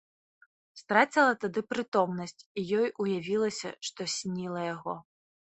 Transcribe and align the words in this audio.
Страціла 0.81 1.33
тады 1.43 1.61
прытомнасць, 1.73 2.35
і 2.63 2.65
ёй 2.79 2.89
уявілася, 3.05 3.69
што 3.89 4.11
сніла 4.17 4.61
яго. 4.75 5.01